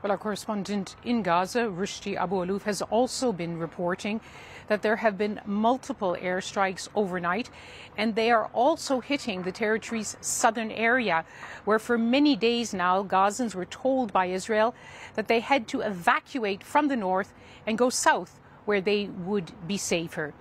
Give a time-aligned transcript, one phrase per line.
[0.00, 4.20] Well, our correspondent in Gaza, Rushdi Abu Alouf, has also been reporting
[4.68, 7.50] that there have been multiple airstrikes overnight,
[7.96, 11.24] and they are also hitting the territory's southern area,
[11.64, 14.72] where for many days now Gazans were told by Israel
[15.16, 17.34] that they had to evacuate from the north
[17.66, 20.32] and go south, where they would be safer.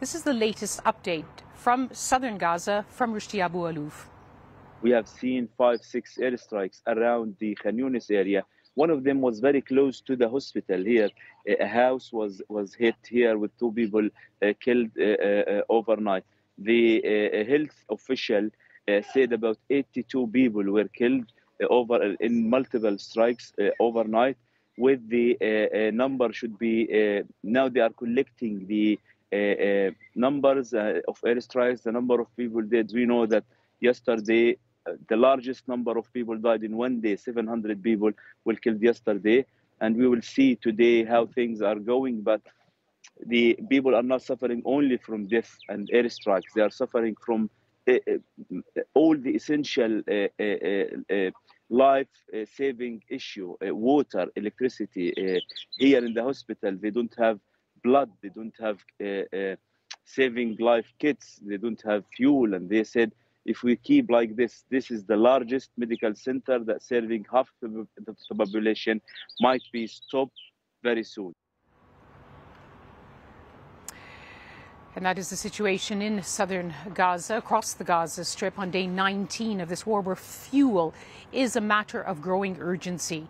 [0.00, 4.06] This is the latest update from southern Gaza from Rushdi Abu Alouf.
[4.82, 8.44] We have seen five, six airstrikes around the Khan Yunis area
[8.84, 11.10] one of them was very close to the hospital here.
[11.66, 14.06] A house was, was hit here with two people
[14.42, 16.24] uh, killed uh, uh, overnight.
[16.58, 16.84] The
[17.52, 18.44] health official
[19.12, 21.26] said about 82 people were killed
[21.78, 24.36] over in multiple strikes overnight
[24.78, 28.98] with the uh, number should be uh, now they are collecting the
[29.32, 32.90] uh, numbers of airstrikes, the number of people dead.
[32.94, 33.44] We know that
[33.80, 34.56] yesterday
[35.08, 38.10] the largest number of people died in one day 700 people
[38.44, 39.44] were killed yesterday.
[39.80, 42.40] And we will see today how things are going but
[43.26, 46.52] the people are not suffering only from death and airstrikes.
[46.54, 47.50] They are suffering from
[47.88, 47.98] uh,
[48.94, 51.30] all the essential uh,
[51.70, 52.08] life
[52.56, 55.12] saving issue water electricity
[55.76, 56.76] here in the hospital.
[56.80, 57.38] They don't have
[57.82, 58.10] blood.
[58.22, 58.78] They don't have
[60.04, 61.40] saving life kits.
[61.42, 62.54] They don't have fuel.
[62.54, 63.12] And they said
[63.48, 67.86] if we keep like this, this is the largest medical center that serving half the,
[68.04, 69.00] the population
[69.40, 70.38] might be stopped
[70.82, 71.34] very soon.
[74.94, 79.60] And that is the situation in southern Gaza, across the Gaza Strip on day 19
[79.60, 80.92] of this war, where fuel
[81.32, 83.28] is a matter of growing urgency.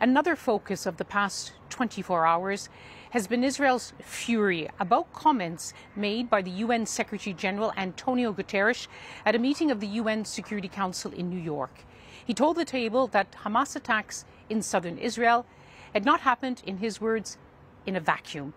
[0.00, 2.68] Another focus of the past 24 hours
[3.10, 8.86] has been Israel's fury about comments made by the UN Secretary General Antonio Guterres
[9.26, 11.84] at a meeting of the UN Security Council in New York.
[12.24, 15.44] He told the table that Hamas attacks in southern Israel
[15.92, 17.36] had not happened, in his words,
[17.84, 18.54] in a vacuum.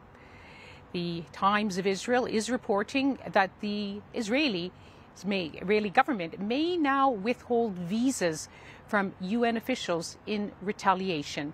[0.91, 4.71] The Times of Israel is reporting that the Israeli
[5.15, 8.49] Israeli government may now withhold visas
[8.87, 11.53] from UN officials in retaliation.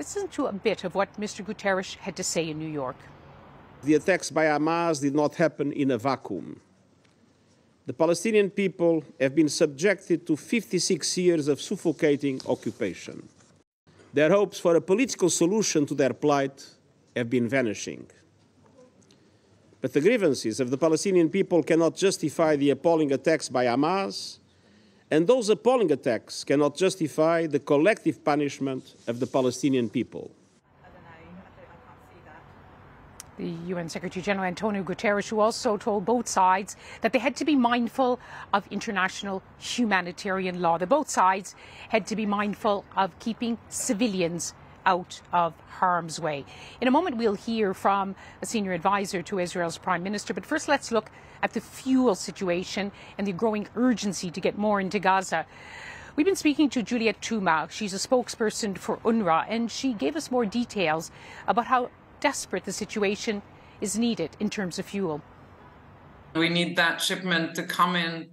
[0.00, 1.44] Listen to a bit of what Mr.
[1.44, 2.96] Guterres had to say in New York.
[3.82, 6.58] The attacks by Hamas did not happen in a vacuum.
[7.84, 13.28] The Palestinian people have been subjected to 56 years of suffocating occupation.
[14.14, 16.66] Their hopes for a political solution to their plight
[17.14, 18.06] have been vanishing.
[19.82, 24.39] But the grievances of the Palestinian people cannot justify the appalling attacks by Hamas
[25.10, 30.30] and those appalling attacks cannot justify the collective punishment of the Palestinian people.
[33.36, 37.44] The UN Secretary General Antonio Guterres, who also told both sides that they had to
[37.46, 38.20] be mindful
[38.52, 40.76] of international humanitarian law.
[40.76, 41.56] That both sides
[41.88, 44.52] had to be mindful of keeping civilians
[44.90, 46.44] out of harm's way.
[46.80, 50.34] In a moment, we'll hear from a senior advisor to Israel's prime minister.
[50.34, 51.08] But first, let's look
[51.44, 55.46] at the fuel situation and the growing urgency to get more into Gaza.
[56.16, 57.70] We've been speaking to Juliette Touma.
[57.70, 61.12] She's a spokesperson for UNRWA, and she gave us more details
[61.46, 63.42] about how desperate the situation
[63.80, 65.22] is needed in terms of fuel.
[66.34, 68.28] We need that shipment to come in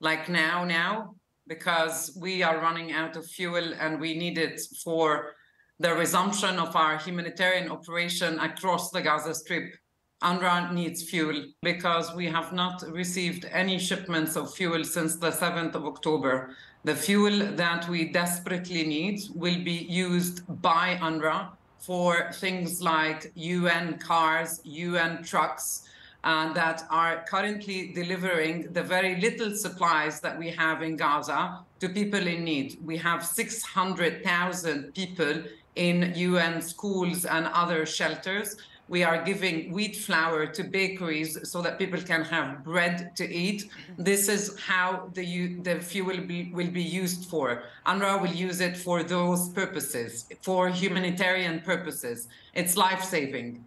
[0.00, 1.14] like now, now,
[1.48, 5.34] because we are running out of fuel and we need it for
[5.80, 9.74] the resumption of our humanitarian operation across the Gaza Strip.
[10.22, 15.76] UNRWA needs fuel because we have not received any shipments of fuel since the 7th
[15.76, 16.56] of October.
[16.82, 23.98] The fuel that we desperately need will be used by UNRWA for things like UN
[23.98, 25.84] cars, UN trucks,
[26.24, 31.88] uh, that are currently delivering the very little supplies that we have in Gaza to
[31.88, 32.76] people in need.
[32.84, 35.44] We have 600,000 people
[35.78, 38.56] in UN schools and other shelters.
[38.88, 43.70] We are giving wheat flour to bakeries so that people can have bread to eat.
[43.98, 47.62] This is how the, the fuel will be, will be used for.
[47.86, 52.28] UNRWA will use it for those purposes, for humanitarian purposes.
[52.54, 53.62] It's life saving.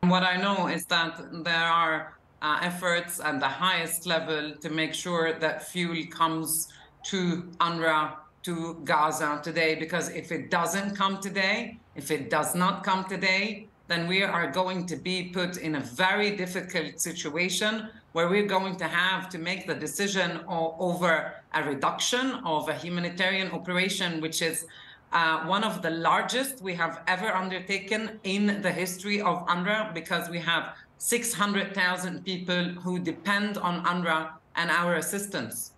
[0.00, 4.94] What I know is that there are uh, efforts at the highest level to make
[4.94, 6.68] sure that fuel comes
[7.04, 12.84] to UNRWA to Gaza today because if it doesn't come today, if it does not
[12.84, 18.28] come today, then we are going to be put in a very difficult situation where
[18.28, 24.20] we're going to have to make the decision over a reduction of a humanitarian operation,
[24.20, 24.66] which is
[25.12, 30.30] uh, one of the largest we have ever undertaken in the history of UNRWA because
[30.30, 35.71] we have 600,000 people who depend on UNRWA and our assistance.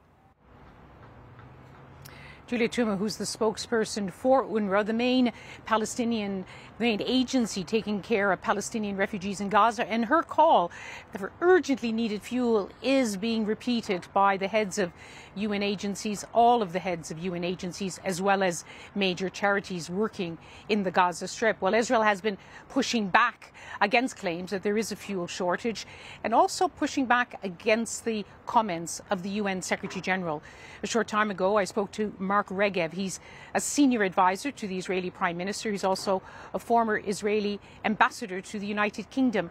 [2.46, 5.32] Julia Touma, who's the spokesperson for UNRWA, the main
[5.64, 6.44] Palestinian,
[6.78, 10.70] main agency taking care of Palestinian refugees in Gaza, and her call
[11.16, 14.92] for urgently needed fuel is being repeated by the heads of
[15.36, 20.36] UN agencies, all of the heads of UN agencies, as well as major charities working
[20.68, 21.62] in the Gaza Strip.
[21.62, 22.36] Well, Israel has been
[22.68, 25.86] pushing back against claims that there is a fuel shortage
[26.22, 30.42] and also pushing back against the comments of the UN Secretary General.
[30.82, 32.92] A short time ago, I spoke to Mark Regev.
[32.92, 33.20] He's
[33.54, 35.70] a senior advisor to the Israeli Prime Minister.
[35.70, 36.20] He's also
[36.52, 39.50] a former Israeli ambassador to the United Kingdom.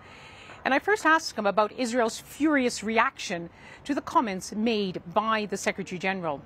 [0.66, 3.50] And I first asked him about Israel's furious reaction
[3.86, 6.42] to the comments made by the Secretary General.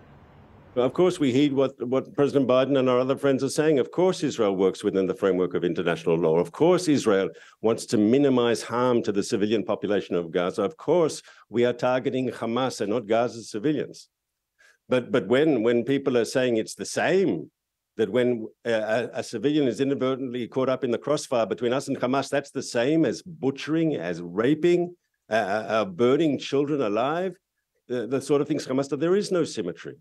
[0.75, 3.79] Of course, we heed what, what President Biden and our other friends are saying.
[3.79, 6.37] Of course, Israel works within the framework of international law.
[6.37, 7.29] Of course, Israel
[7.63, 10.61] wants to minimize harm to the civilian population of Gaza.
[10.61, 14.07] Of course, we are targeting Hamas and not Gaza's civilians.
[14.89, 17.51] But, but when, when people are saying it's the same,
[17.97, 21.97] that when a, a, civilian is inadvertently caught up in the crossfire between us and
[21.97, 24.95] Hamas, that's the same as butchering, as raping,
[25.29, 27.35] uh, uh, burning children alive,
[27.87, 28.99] the, the sort of things Hamas does.
[28.99, 29.95] There is no symmetry.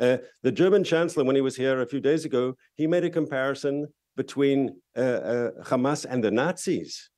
[0.00, 3.10] Uh, the German chancellor, when he was here a few days ago, he made a
[3.10, 3.86] comparison
[4.16, 7.10] between uh, uh, Hamas and the Nazis.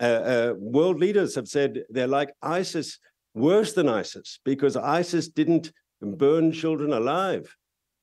[0.00, 2.98] Uh, world leaders have said they're like ISIS,
[3.34, 5.72] worse than ISIS, because ISIS didn't
[6.04, 7.54] burn children alive.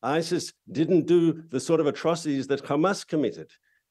[0.03, 3.50] ISIS didn't do the sort of atrocities that Hamas committed.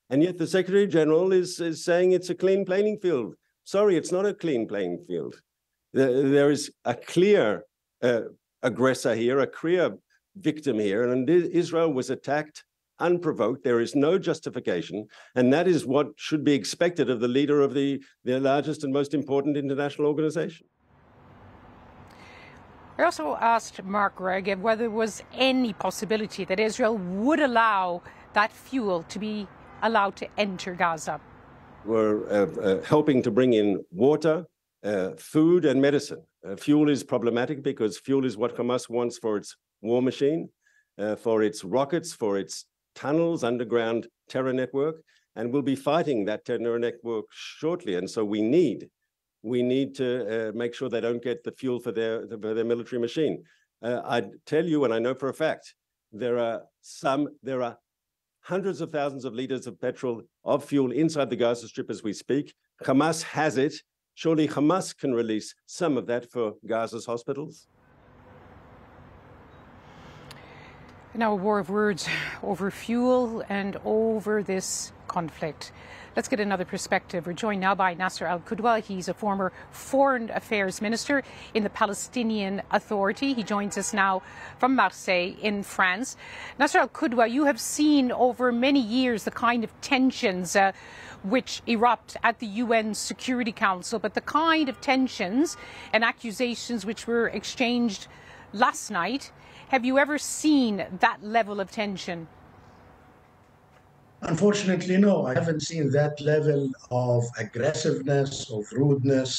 [0.08, 3.34] And yet the Secretary General is, is saying it's a clean playing field.
[3.64, 5.40] Sorry, it's not a clean playing field.
[5.92, 7.64] There, there is a clear
[8.02, 8.22] uh,
[8.62, 9.96] aggressor here, a clear
[10.36, 12.64] victim here, and Israel was attacked
[13.00, 13.64] unprovoked.
[13.64, 17.74] There is no justification, and that is what should be expected of the leader of
[17.74, 20.66] the, the largest and most important international organization.
[23.00, 28.02] I also asked Mark Regev whether there was any possibility that Israel would allow
[28.34, 29.48] that fuel to be
[29.80, 31.18] allowed to enter Gaza.
[31.86, 34.44] We're uh, uh, helping to bring in water,
[34.84, 36.22] uh, food, and medicine.
[36.46, 40.50] Uh, fuel is problematic because fuel is what Hamas wants for its war machine,
[40.98, 44.96] uh, for its rockets, for its tunnels, underground terror network,
[45.36, 47.94] and we'll be fighting that terror network shortly.
[47.94, 48.90] And so we need,
[49.42, 50.08] we need to
[50.48, 53.42] uh, make sure they don't get the fuel for their for their military machine.
[53.82, 55.74] Uh, I tell you, and I know for a fact,
[56.12, 57.78] there are some, there are
[58.40, 62.12] hundreds of thousands of liters of petrol of fuel inside the Gaza Strip as we
[62.12, 62.52] speak.
[62.84, 63.74] Hamas has it
[64.20, 67.68] Surely Hamas can release some of that for Gaza's hospitals?
[71.14, 72.06] Now, a war of words
[72.42, 75.72] over fuel and over this conflict.
[76.14, 77.26] Let's get another perspective.
[77.26, 78.80] We're joined now by Nasser Al Qudwa.
[78.80, 83.34] He's a former foreign affairs minister in the Palestinian Authority.
[83.34, 84.22] He joins us now
[84.58, 86.16] from Marseille in France.
[86.60, 90.54] Nasser Al Qudwa, you have seen over many years the kind of tensions.
[90.54, 90.72] Uh,
[91.22, 95.58] which erupt at the UN Security Council, but the kind of tensions
[95.92, 98.08] and accusations which were exchanged
[98.54, 99.30] last night,
[99.68, 102.26] have you ever seen that level of tension?
[104.30, 105.26] Unfortunately, no.
[105.26, 109.32] I haven't seen that level of aggressiveness, of rudeness,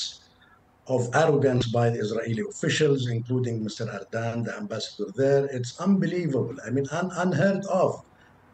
[0.88, 3.86] of arrogance by the Israeli officials, including Mr.
[3.98, 5.46] Erdan, the ambassador there.
[5.46, 6.56] It's unbelievable.
[6.68, 7.96] I mean, un- unheard of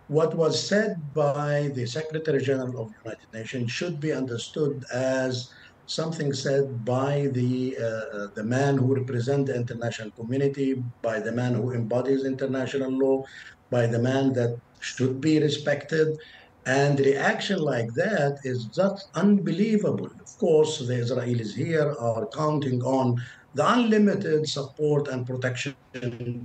[0.08, 5.50] what was said by the Secretary General of the United Nations should be understood as
[5.88, 10.70] something said by the uh, the man who represents the international community,
[11.02, 13.24] by the man who embodies international law,
[13.72, 16.08] by the man that should be respected.
[16.66, 20.06] And reaction like that is just unbelievable.
[20.06, 23.16] Of course, the Israelis here are counting on
[23.54, 25.76] the unlimited support and protection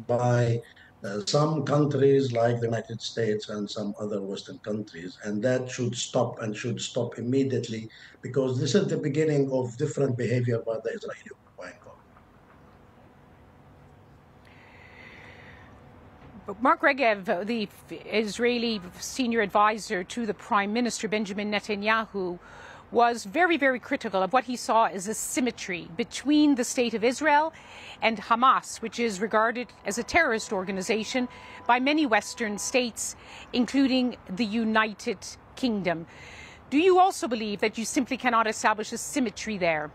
[0.07, 0.59] by
[1.05, 5.95] uh, some countries like the United States and some other Western countries, and that should
[5.97, 7.89] stop and should stop immediately
[8.23, 12.03] because this is the beginning of different behavior by the Israeli occupying government.
[16.61, 17.69] Mark Regev, the
[18.05, 22.39] Israeli senior advisor to the Prime Minister Benjamin Netanyahu,
[22.91, 27.03] was very, very critical of what he saw as a symmetry between the state of
[27.03, 27.53] Israel
[28.03, 31.29] and Hamas, which is regarded as a terrorist organization
[31.67, 33.17] by many Western states,
[33.53, 35.19] including the United
[35.57, 36.07] Kingdom.
[36.71, 39.91] Do you also believe that you simply cannot establish a symmetry there?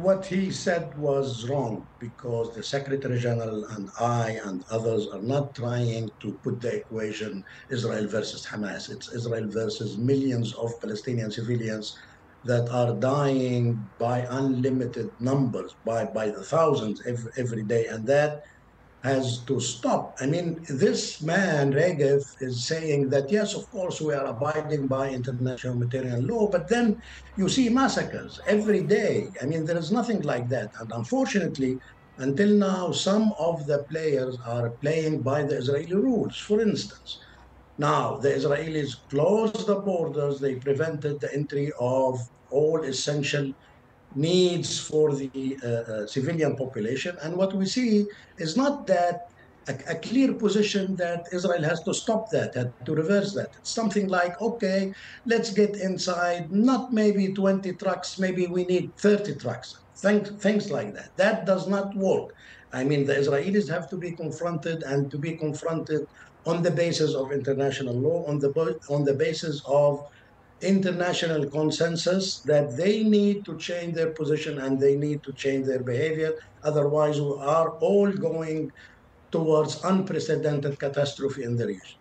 [0.00, 5.54] What he said was wrong because the Secretary General and I and others are not
[5.54, 8.88] trying to put the equation Israel versus Hamas.
[8.90, 11.94] It's Israel versus millions of Palestinian civilians
[12.44, 17.86] that are dying by unlimited numbers, by, by the thousands every, every day.
[17.86, 18.40] And that
[19.02, 20.14] has to stop.
[20.20, 25.08] I mean, this man, Regev, is saying that, yes, of course, we are abiding by
[25.08, 26.96] international humanitarian law, but then
[27.36, 29.30] you see massacres every day.
[29.42, 30.70] I mean, there is nothing like that.
[30.80, 31.78] And unfortunately,
[32.18, 36.36] until now, some of the players are playing by the Israeli rules.
[36.46, 37.18] For instance,
[37.78, 42.18] now the Israelis closed the borders, they prevented the entry of
[42.50, 43.50] all essential
[44.14, 47.16] needs for the uh, uh, civilian population.
[47.22, 48.06] And what we see
[48.38, 49.30] is not that
[49.68, 53.50] a, a, clear position that Israel has to stop that, to reverse that.
[53.58, 54.92] It's something like, okay,
[55.26, 60.94] let's get inside, not maybe 20 trucks, maybe we need 30 trucks, things, things like
[60.94, 61.16] that.
[61.16, 62.34] That does not work.
[62.72, 66.06] I mean, the Israelis have to be confronted and to be confronted
[66.46, 70.08] on the basis of international law, on the, on the basis of
[70.62, 75.82] international consensus that they need to change their position and they need to change their
[75.84, 76.32] behavior.
[76.62, 78.70] Otherwise, we are all going
[79.32, 82.00] towards unprecedented catastrophe in the region.